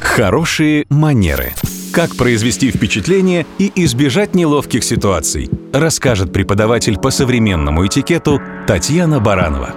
Хорошие 0.00 0.86
манеры. 0.88 1.52
Как 1.92 2.16
произвести 2.16 2.70
впечатление 2.70 3.46
и 3.58 3.70
избежать 3.84 4.34
неловких 4.34 4.82
ситуаций, 4.82 5.50
расскажет 5.72 6.32
преподаватель 6.32 6.98
по 6.98 7.10
современному 7.10 7.86
этикету 7.86 8.40
Татьяна 8.66 9.20
Баранова. 9.20 9.74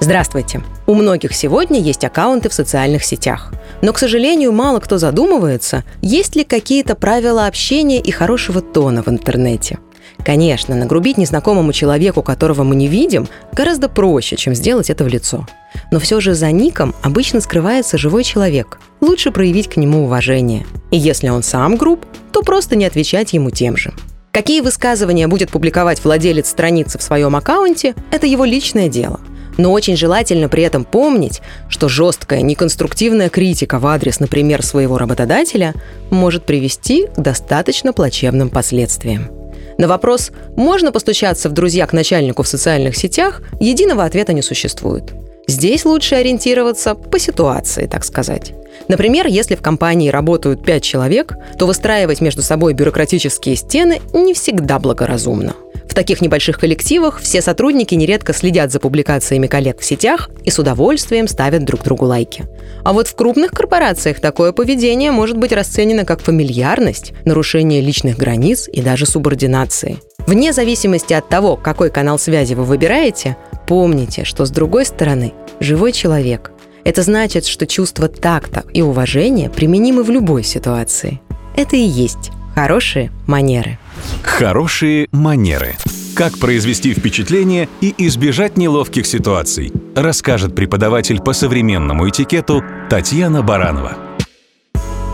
Здравствуйте! 0.00 0.62
У 0.86 0.94
многих 0.94 1.34
сегодня 1.34 1.80
есть 1.80 2.04
аккаунты 2.04 2.48
в 2.48 2.54
социальных 2.54 3.04
сетях. 3.04 3.52
Но, 3.82 3.92
к 3.92 3.98
сожалению, 3.98 4.52
мало 4.52 4.78
кто 4.78 4.98
задумывается, 4.98 5.84
есть 6.00 6.36
ли 6.36 6.44
какие-то 6.44 6.94
правила 6.94 7.46
общения 7.46 8.00
и 8.00 8.10
хорошего 8.10 8.60
тона 8.60 9.02
в 9.02 9.08
интернете. 9.08 9.78
Конечно, 10.26 10.74
нагрубить 10.74 11.18
незнакомому 11.18 11.72
человеку, 11.72 12.20
которого 12.20 12.64
мы 12.64 12.74
не 12.74 12.88
видим, 12.88 13.28
гораздо 13.52 13.88
проще, 13.88 14.34
чем 14.34 14.56
сделать 14.56 14.90
это 14.90 15.04
в 15.04 15.06
лицо. 15.06 15.46
Но 15.92 16.00
все 16.00 16.18
же 16.18 16.34
за 16.34 16.50
ником 16.50 16.96
обычно 17.04 17.40
скрывается 17.40 17.96
живой 17.96 18.24
человек. 18.24 18.80
Лучше 19.00 19.30
проявить 19.30 19.68
к 19.68 19.76
нему 19.76 20.02
уважение. 20.02 20.66
И 20.90 20.96
если 20.96 21.28
он 21.28 21.44
сам 21.44 21.76
груб, 21.76 22.04
то 22.32 22.42
просто 22.42 22.74
не 22.74 22.86
отвечать 22.86 23.34
ему 23.34 23.52
тем 23.52 23.76
же. 23.76 23.94
Какие 24.32 24.62
высказывания 24.62 25.28
будет 25.28 25.50
публиковать 25.50 26.02
владелец 26.02 26.48
страницы 26.48 26.98
в 26.98 27.04
своем 27.04 27.36
аккаунте– 27.36 27.94
это 28.10 28.26
его 28.26 28.44
личное 28.44 28.88
дело– 28.88 29.20
но 29.58 29.72
очень 29.72 29.96
желательно 29.96 30.50
при 30.50 30.64
этом 30.64 30.84
помнить, 30.84 31.40
что 31.70 31.88
жесткая, 31.88 32.42
неконструктивная 32.42 33.30
критика 33.30 33.78
в 33.78 33.86
адрес, 33.86 34.20
например, 34.20 34.62
своего 34.62 34.98
работодателя 34.98 35.72
может 36.10 36.44
привести 36.44 37.06
к 37.06 37.18
достаточно 37.18 37.94
плачевным 37.94 38.50
последствиям. 38.50 39.35
На 39.78 39.88
вопрос 39.88 40.30
«можно 40.56 40.92
постучаться 40.92 41.48
в 41.48 41.52
друзья 41.52 41.86
к 41.86 41.92
начальнику 41.92 42.42
в 42.42 42.48
социальных 42.48 42.96
сетях?» 42.96 43.42
единого 43.60 44.04
ответа 44.04 44.32
не 44.32 44.42
существует. 44.42 45.12
Здесь 45.46 45.84
лучше 45.84 46.16
ориентироваться 46.16 46.94
по 46.94 47.18
ситуации, 47.18 47.86
так 47.86 48.04
сказать. 48.04 48.52
Например, 48.88 49.26
если 49.26 49.54
в 49.54 49.62
компании 49.62 50.08
работают 50.08 50.64
пять 50.64 50.82
человек, 50.82 51.34
то 51.58 51.66
выстраивать 51.66 52.20
между 52.20 52.42
собой 52.42 52.74
бюрократические 52.74 53.56
стены 53.56 54.00
не 54.12 54.34
всегда 54.34 54.78
благоразумно– 54.78 55.54
таких 55.96 56.20
небольших 56.20 56.60
коллективах 56.60 57.20
все 57.20 57.40
сотрудники 57.40 57.94
нередко 57.94 58.34
следят 58.34 58.70
за 58.70 58.78
публикациями 58.78 59.46
коллег 59.46 59.80
в 59.80 59.84
сетях 59.84 60.28
и 60.44 60.50
с 60.50 60.58
удовольствием 60.58 61.26
ставят 61.26 61.64
друг 61.64 61.82
другу 61.82 62.04
лайки. 62.04 62.44
А 62.84 62.92
вот 62.92 63.08
в 63.08 63.16
крупных 63.16 63.50
корпорациях 63.50 64.20
такое 64.20 64.52
поведение 64.52 65.10
может 65.10 65.38
быть 65.38 65.52
расценено 65.52 66.04
как 66.04 66.20
фамильярность, 66.20 67.14
нарушение 67.24 67.80
личных 67.80 68.18
границ 68.18 68.68
и 68.70 68.82
даже 68.82 69.06
субординации. 69.06 69.98
Вне 70.26 70.52
зависимости 70.52 71.14
от 71.14 71.28
того, 71.30 71.56
какой 71.56 71.90
канал 71.90 72.18
связи 72.18 72.52
вы 72.52 72.64
выбираете, 72.64 73.38
помните, 73.66 74.24
что 74.24 74.44
с 74.44 74.50
другой 74.50 74.84
стороны 74.84 75.32
живой 75.60 75.92
человек. 75.92 76.52
Это 76.84 77.02
значит, 77.02 77.46
что 77.46 77.66
чувство 77.66 78.08
такта 78.08 78.64
и 78.72 78.82
уважения 78.82 79.48
применимы 79.48 80.02
в 80.02 80.10
любой 80.10 80.44
ситуации. 80.44 81.20
Это 81.56 81.76
и 81.76 81.80
есть 81.80 82.30
хорошие 82.54 83.10
манеры. 83.26 83.78
Хорошие 84.22 85.08
манеры. 85.12 85.76
Как 86.14 86.38
произвести 86.38 86.94
впечатление 86.94 87.68
и 87.80 87.94
избежать 87.98 88.56
неловких 88.56 89.06
ситуаций, 89.06 89.72
расскажет 89.94 90.54
преподаватель 90.54 91.20
по 91.20 91.32
современному 91.32 92.08
этикету 92.08 92.64
Татьяна 92.88 93.42
Баранова. 93.42 93.96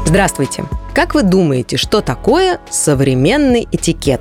Здравствуйте! 0.06 0.64
Как 0.94 1.14
вы 1.14 1.22
думаете, 1.22 1.76
что 1.76 2.02
такое 2.02 2.60
современный 2.70 3.66
этикет? 3.72 4.20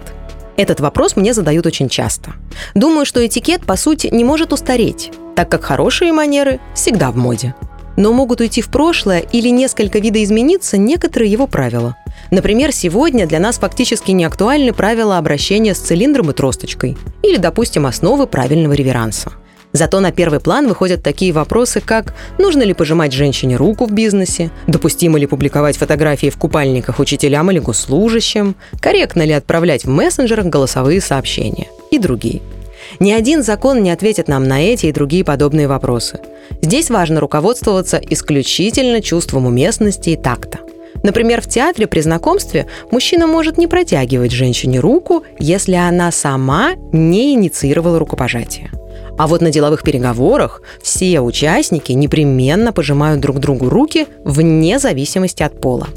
Этот 0.58 0.80
вопрос 0.80 1.16
мне 1.16 1.34
задают 1.34 1.66
очень 1.66 1.90
часто. 1.90 2.34
Думаю, 2.74 3.06
что 3.06 3.26
этикет, 3.26 3.66
по 3.66 3.76
сути, 3.76 4.08
не 4.08 4.24
может 4.24 4.54
устареть, 4.54 5.12
так 5.36 5.50
как 5.50 5.64
хорошие 5.64 6.14
манеры 6.14 6.60
всегда 6.74 7.12
в 7.12 7.18
моде 7.18 7.56
но 7.98 8.14
могут 8.14 8.42
уйти 8.42 8.62
в 8.62 8.70
прошлое 8.70 9.20
или 9.20 9.50
несколько 9.50 10.00
видоизмениться 10.00 10.78
некоторые 10.78 11.32
его 11.32 11.48
правила. 11.48 11.96
Например, 12.30 12.72
сегодня 12.72 13.28
для 13.28 13.40
нас 13.40 13.58
фактически 13.58 14.12
не 14.12 14.26
актуальны 14.26 14.74
правила 14.74 15.18
обращения 15.18 15.74
с 15.74 15.80
цилиндром 15.80 16.32
и 16.32 16.34
тросточкой 16.34 16.98
или, 17.24 17.38
допустим, 17.38 17.86
основы 17.86 18.28
правильного 18.28 18.74
реверанса. 18.74 19.32
Зато 19.74 20.02
на 20.02 20.12
первый 20.12 20.42
план 20.42 20.68
выходят 20.68 21.02
такие 21.02 21.32
вопросы, 21.32 21.80
как 21.80 22.14
нужно 22.38 22.64
ли 22.64 22.74
пожимать 22.74 23.14
женщине 23.14 23.56
руку 23.56 23.86
в 23.86 23.92
бизнесе, 23.92 24.52
допустимо 24.68 25.18
ли 25.18 25.26
публиковать 25.28 25.78
фотографии 25.78 26.30
в 26.30 26.38
купальниках 26.38 27.00
учителям 27.00 27.50
или 27.52 27.60
госслужащим, 27.60 28.56
корректно 28.82 29.24
ли 29.24 29.32
отправлять 29.32 29.86
в 29.86 29.90
мессенджерах 29.90 30.48
голосовые 30.48 31.00
сообщения 31.00 31.68
и 31.90 32.00
другие– 32.00 32.42
ни 33.00 33.12
один 33.12 33.44
закон 33.44 33.82
не 33.82 33.92
ответит 33.92 34.28
нам 34.28 34.44
на 34.44 34.62
эти 34.62 34.88
и 34.88 34.92
другие 34.92 35.24
подобные 35.24 35.68
вопросы. 35.68 36.20
Здесь 36.62 36.90
важно 36.90 37.20
руководствоваться 37.20 37.98
исключительно 37.98 39.02
чувством 39.02 39.46
уместности 39.46 40.12
и 40.12 40.18
такта. 40.18 40.60
Например, 41.04 41.42
в 41.42 41.48
театре 41.48 41.88
при 41.88 42.02
знакомстве 42.02 42.68
мужчина 42.92 43.28
может 43.28 43.58
не 43.58 43.68
протягивать 43.68 44.32
женщине 44.32 44.80
руку, 44.80 45.24
если 45.40 45.74
она 45.74 46.12
сама 46.12 46.74
не 46.92 47.34
инициировала 47.34 47.98
рукопожатие. 48.00 48.72
А 49.18 49.28
вот 49.28 49.42
на 49.42 49.52
деловых 49.52 49.84
переговорах 49.84 50.62
все 50.82 51.20
участники 51.22 51.92
непременно 51.92 52.74
пожимают 52.74 53.20
друг 53.20 53.40
другу 53.40 53.70
руки 53.70 54.08
вне 54.24 54.80
зависимости 54.80 55.44
от 55.44 55.60
пола. 55.60 55.88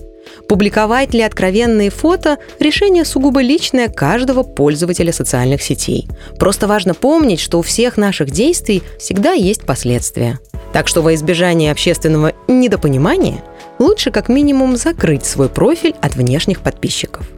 Публиковать 0.48 1.14
ли 1.14 1.22
откровенные 1.22 1.90
фото– 1.90 2.38
решение 2.58 3.04
сугубо 3.04 3.40
личное 3.40 3.88
каждого 3.88 4.42
пользователя 4.42 5.12
социальных 5.12 5.62
сетей. 5.62 6.06
Просто 6.38 6.66
важно 6.66 6.94
помнить, 6.94 7.40
что 7.40 7.58
у 7.58 7.62
всех 7.62 7.96
наших 7.96 8.30
действий 8.30 8.82
всегда 8.98 9.32
есть 9.32 9.62
последствия. 9.62 10.38
Так 10.72 10.88
что 10.88 11.02
во 11.02 11.14
избежание 11.14 11.70
общественного 11.70 12.32
недопонимания 12.48 13.42
лучше 13.78 14.10
как 14.10 14.28
минимум 14.28 14.76
закрыть 14.76 15.24
свой 15.24 15.48
профиль 15.48 15.94
от 16.00 16.16
внешних 16.16 16.60
подписчиков. 16.60 17.28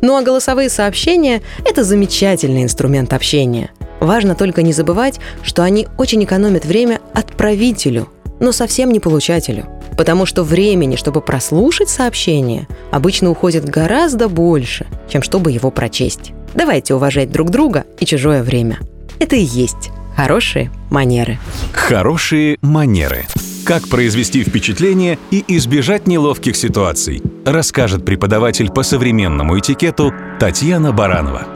Ну 0.00 0.16
а 0.16 0.22
голосовые 0.22 0.70
сообщения– 0.70 1.42
это 1.64 1.84
замечательный 1.84 2.62
инструмент 2.62 3.12
общения. 3.12 3.70
Важно 4.00 4.34
только 4.34 4.62
не 4.62 4.72
забывать, 4.72 5.20
что 5.42 5.62
они 5.62 5.88
очень 5.98 6.24
экономят 6.24 6.64
время 6.64 7.00
отправителю, 7.12 8.08
но 8.38 8.52
совсем 8.52 8.90
не 8.90 9.00
получателю– 9.00 9.66
потому 10.00 10.24
что 10.24 10.44
времени, 10.44 10.96
чтобы 10.96 11.20
прослушать 11.20 11.90
сообщение, 11.90 12.66
обычно 12.90 13.30
уходит 13.30 13.66
гораздо 13.66 14.30
больше, 14.30 14.86
чем 15.10 15.22
чтобы 15.22 15.52
его 15.52 15.70
прочесть. 15.70 16.32
Давайте 16.54 16.94
уважать 16.94 17.30
друг 17.30 17.50
друга 17.50 17.84
и 17.98 18.06
чужое 18.06 18.42
время. 18.42 18.78
Это 19.18 19.36
и 19.36 19.42
есть 19.42 19.90
хорошие 20.16 20.70
манеры. 20.88 21.38
Хорошие 21.74 22.56
манеры. 22.62 23.26
Как 23.70 23.86
произвести 23.86 24.42
впечатление 24.42 25.16
и 25.30 25.44
избежать 25.46 26.08
неловких 26.08 26.56
ситуаций, 26.56 27.22
расскажет 27.46 28.04
преподаватель 28.04 28.68
по 28.68 28.82
современному 28.82 29.60
этикету 29.60 30.12
Татьяна 30.40 30.92
Баранова. 30.92 31.46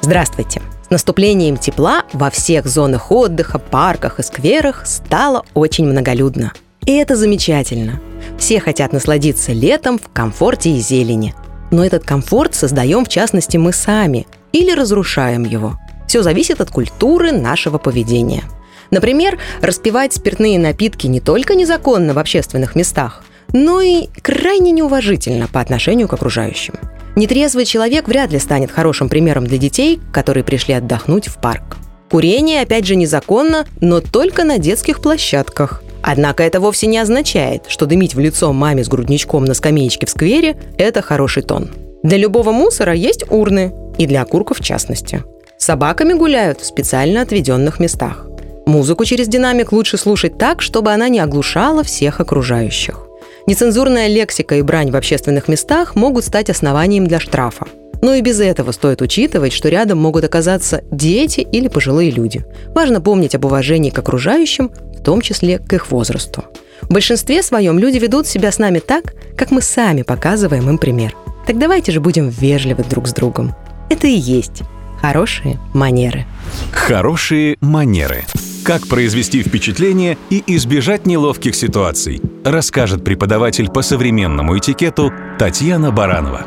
Здравствуйте! 0.00 0.60
С 0.84 0.90
наступлением 0.90 1.56
тепла 1.56 2.02
во 2.12 2.30
всех 2.30 2.66
зонах 2.66 3.12
отдыха, 3.12 3.60
парках 3.60 4.18
и 4.18 4.24
скверах 4.24 4.86
стало 4.86 5.44
очень 5.54 5.86
многолюдно. 5.86 6.52
И 6.84 6.96
это 6.96 7.14
замечательно. 7.14 8.00
Все 8.36 8.58
хотят 8.58 8.92
насладиться 8.92 9.52
летом 9.52 10.00
в 10.00 10.08
комфорте 10.08 10.70
и 10.70 10.80
зелени. 10.80 11.32
Но 11.70 11.84
этот 11.84 12.02
комфорт 12.02 12.56
создаем 12.56 13.04
в 13.04 13.08
частности 13.08 13.56
мы 13.56 13.72
сами 13.72 14.26
или 14.50 14.72
разрушаем 14.72 15.44
его. 15.44 15.78
Все 16.08 16.24
зависит 16.24 16.60
от 16.60 16.72
культуры 16.72 17.30
нашего 17.30 17.78
поведения. 17.78 18.42
Например, 18.90 19.38
распивать 19.60 20.12
спиртные 20.12 20.58
напитки 20.58 21.06
не 21.06 21.20
только 21.20 21.54
незаконно 21.54 22.14
в 22.14 22.18
общественных 22.18 22.74
местах, 22.74 23.22
но 23.52 23.80
и 23.80 24.08
крайне 24.22 24.70
неуважительно 24.70 25.48
по 25.48 25.60
отношению 25.60 26.08
к 26.08 26.12
окружающим. 26.12 26.74
Нетрезвый 27.16 27.64
человек 27.64 28.08
вряд 28.08 28.30
ли 28.32 28.38
станет 28.38 28.70
хорошим 28.70 29.08
примером 29.08 29.46
для 29.46 29.58
детей, 29.58 30.00
которые 30.12 30.44
пришли 30.44 30.74
отдохнуть 30.74 31.28
в 31.28 31.40
парк. 31.40 31.76
Курение, 32.10 32.62
опять 32.62 32.86
же, 32.86 32.96
незаконно, 32.96 33.66
но 33.80 34.00
только 34.00 34.44
на 34.44 34.58
детских 34.58 35.00
площадках. 35.00 35.82
Однако 36.02 36.42
это 36.42 36.60
вовсе 36.60 36.86
не 36.86 36.98
означает, 36.98 37.64
что 37.68 37.86
дымить 37.86 38.14
в 38.14 38.18
лицо 38.18 38.52
маме 38.52 38.82
с 38.82 38.88
грудничком 38.88 39.44
на 39.44 39.54
скамеечке 39.54 40.06
в 40.06 40.10
сквере– 40.10 40.56
это 40.78 41.02
хороший 41.02 41.42
тон. 41.42 41.70
Для 42.02 42.16
любого 42.16 42.52
мусора 42.52 42.94
есть 42.94 43.24
урны, 43.28 43.72
и 43.98 44.06
для 44.06 44.22
окурков 44.22 44.60
в 44.60 44.64
частности. 44.64 45.22
Собаками 45.58 46.14
гуляют 46.14 46.60
в 46.60 46.64
специально 46.64 47.20
отведенных 47.20 47.80
местах. 47.80 48.26
Музыку 48.70 49.04
через 49.04 49.26
динамик 49.26 49.72
лучше 49.72 49.98
слушать 49.98 50.38
так, 50.38 50.62
чтобы 50.62 50.92
она 50.92 51.08
не 51.08 51.18
оглушала 51.18 51.82
всех 51.82 52.20
окружающих. 52.20 53.04
Нецензурная 53.48 54.06
лексика 54.06 54.54
и 54.54 54.62
брань 54.62 54.92
в 54.92 54.96
общественных 54.96 55.48
местах 55.48 55.96
могут 55.96 56.24
стать 56.24 56.50
основанием 56.50 57.08
для 57.08 57.18
штрафа. 57.18 57.66
Но 58.00 58.14
и 58.14 58.20
без 58.20 58.38
этого 58.38 58.70
стоит 58.70 59.02
учитывать, 59.02 59.52
что 59.52 59.68
рядом 59.70 59.98
могут 59.98 60.22
оказаться 60.22 60.84
дети 60.92 61.40
или 61.40 61.66
пожилые 61.66 62.12
люди. 62.12 62.44
Важно 62.72 63.00
помнить 63.00 63.34
об 63.34 63.44
уважении 63.44 63.90
к 63.90 63.98
окружающим, 63.98 64.70
в 64.96 65.02
том 65.02 65.20
числе 65.20 65.58
к 65.58 65.72
их 65.72 65.90
возрасту. 65.90 66.44
В 66.80 66.92
большинстве 66.92 67.42
своем 67.42 67.76
люди 67.76 67.98
ведут 67.98 68.28
себя 68.28 68.52
с 68.52 68.58
нами 68.58 68.78
так, 68.78 69.14
как 69.36 69.50
мы 69.50 69.62
сами 69.62 70.02
показываем 70.02 70.68
им 70.68 70.78
пример. 70.78 71.16
Так 71.44 71.58
давайте 71.58 71.90
же 71.90 71.98
будем 71.98 72.28
вежливы 72.28 72.84
друг 72.84 73.08
с 73.08 73.12
другом. 73.14 73.52
Это 73.90 74.06
и 74.06 74.12
есть 74.12 74.62
хорошие 75.00 75.58
манеры. 75.74 76.24
Хорошие 76.70 77.56
манеры. 77.60 78.24
Как 78.62 78.86
произвести 78.86 79.42
впечатление 79.42 80.18
и 80.28 80.42
избежать 80.46 81.06
неловких 81.06 81.54
ситуаций, 81.54 82.20
расскажет 82.44 83.02
преподаватель 83.02 83.70
по 83.70 83.80
современному 83.80 84.58
этикету 84.58 85.10
Татьяна 85.38 85.90
Баранова. 85.90 86.46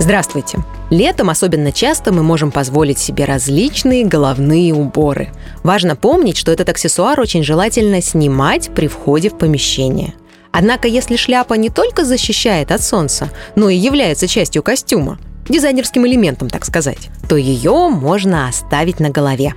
Здравствуйте! 0.00 0.58
Летом 0.90 1.30
особенно 1.30 1.70
часто 1.70 2.12
мы 2.12 2.24
можем 2.24 2.50
позволить 2.50 2.98
себе 2.98 3.26
различные 3.26 4.04
головные 4.04 4.74
уборы. 4.74 5.30
Важно 5.62 5.94
помнить, 5.94 6.36
что 6.36 6.50
этот 6.50 6.68
аксессуар 6.68 7.20
очень 7.20 7.44
желательно 7.44 8.02
снимать 8.02 8.70
при 8.74 8.88
входе 8.88 9.30
в 9.30 9.38
помещение. 9.38 10.14
Однако, 10.50 10.88
если 10.88 11.14
шляпа 11.14 11.54
не 11.54 11.70
только 11.70 12.04
защищает 12.04 12.72
от 12.72 12.82
солнца, 12.82 13.30
но 13.54 13.68
и 13.68 13.76
является 13.76 14.26
частью 14.26 14.64
костюма, 14.64 15.18
дизайнерским 15.48 16.04
элементом, 16.06 16.50
так 16.50 16.64
сказать, 16.64 17.08
то 17.28 17.36
ее 17.36 17.88
можно 17.88 18.48
оставить 18.48 18.98
на 18.98 19.10
голове. 19.10 19.54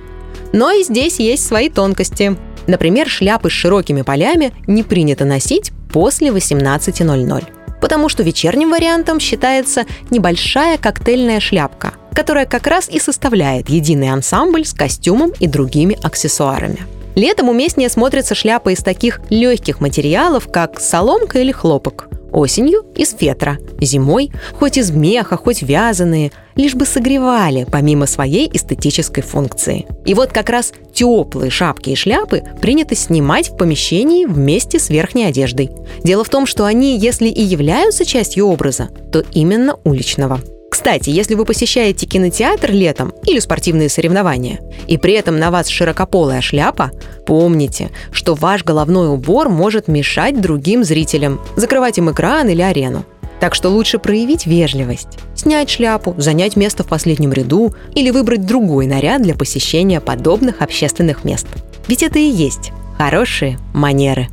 Но 0.56 0.70
и 0.70 0.82
здесь 0.82 1.20
есть 1.20 1.46
свои 1.46 1.68
тонкости. 1.68 2.34
Например, 2.66 3.06
шляпы 3.06 3.50
с 3.50 3.52
широкими 3.52 4.00
полями 4.00 4.54
не 4.66 4.82
принято 4.82 5.26
носить 5.26 5.70
после 5.92 6.30
18.00 6.30 7.44
потому 7.78 8.08
что 8.08 8.22
вечерним 8.22 8.70
вариантом 8.70 9.20
считается 9.20 9.84
небольшая 10.10 10.78
коктейльная 10.78 11.40
шляпка, 11.40 11.92
которая 12.14 12.46
как 12.46 12.66
раз 12.66 12.88
и 12.88 12.98
составляет 12.98 13.68
единый 13.68 14.08
ансамбль 14.08 14.64
с 14.64 14.72
костюмом 14.72 15.30
и 15.38 15.46
другими 15.46 15.96
аксессуарами. 16.02 16.86
Летом 17.14 17.50
уместнее 17.50 17.90
смотрятся 17.90 18.34
шляпы 18.34 18.72
из 18.72 18.78
таких 18.78 19.20
легких 19.28 19.80
материалов, 19.80 20.50
как 20.50 20.80
соломка 20.80 21.38
или 21.38 21.52
хлопок. 21.52 22.08
Осенью– 22.36 22.84
из 22.94 23.14
фетра, 23.14 23.56
зимой– 23.80 24.30
хоть 24.52 24.76
из 24.76 24.90
меха, 24.90 25.38
хоть 25.38 25.62
вязаные, 25.62 26.32
лишь 26.54 26.74
бы 26.74 26.84
согревали 26.84 27.66
помимо 27.72 28.04
своей 28.04 28.50
эстетической 28.52 29.22
функции. 29.22 29.86
И 30.04 30.12
вот 30.12 30.32
как 30.32 30.50
раз 30.50 30.74
теплые 30.92 31.50
шапки 31.50 31.88
и 31.90 31.94
шляпы 31.94 32.42
принято 32.60 32.94
снимать 32.94 33.48
в 33.48 33.56
помещении 33.56 34.26
вместе 34.26 34.78
с 34.78 34.90
верхней 34.90 35.24
одеждой. 35.24 35.70
Дело 36.04 36.24
в 36.24 36.28
том, 36.28 36.44
что 36.44 36.66
они, 36.66 36.98
если 36.98 37.28
и 37.28 37.42
являются 37.42 38.04
частью 38.04 38.46
образа, 38.46 38.90
то 39.10 39.24
именно 39.32 39.78
уличного. 39.84 40.38
Кстати, 40.76 41.08
если 41.08 41.34
вы 41.34 41.46
посещаете 41.46 42.04
кинотеатр 42.04 42.70
летом 42.70 43.14
или 43.24 43.38
спортивные 43.38 43.88
соревнования, 43.88 44.60
и 44.86 44.98
при 44.98 45.14
этом 45.14 45.38
на 45.38 45.50
вас 45.50 45.68
широкополая 45.68 46.42
шляпа, 46.42 46.90
помните, 47.24 47.90
что 48.12 48.34
ваш 48.34 48.62
головной 48.62 49.08
убор 49.08 49.48
может 49.48 49.88
мешать 49.88 50.38
другим 50.38 50.84
зрителям, 50.84 51.40
закрывать 51.56 51.96
им 51.96 52.10
экран 52.10 52.50
или 52.50 52.60
арену. 52.60 53.06
Так 53.40 53.54
что 53.54 53.70
лучше 53.70 53.98
проявить 53.98 54.44
вежливость, 54.44 55.18
снять 55.34 55.70
шляпу, 55.70 56.14
занять 56.18 56.56
место 56.56 56.84
в 56.84 56.88
последнем 56.88 57.32
ряду 57.32 57.72
или 57.94 58.10
выбрать 58.10 58.44
другой 58.44 58.86
наряд 58.86 59.22
для 59.22 59.34
посещения 59.34 60.02
подобных 60.02 60.60
общественных 60.60 61.24
мест. 61.24 61.46
Ведь 61.88 62.02
это 62.02 62.18
и 62.18 62.28
есть 62.28 62.70
хорошие 62.98 63.58
манеры. 63.72 64.28